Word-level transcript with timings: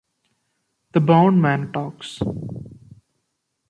The 0.93 0.99
bound 0.99 1.43
man 1.43 1.71
talks. 1.71 2.21